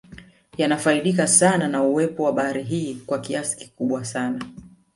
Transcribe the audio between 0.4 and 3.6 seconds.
Yanafaidika sana na uwepo wa bahari hii kwa kiasi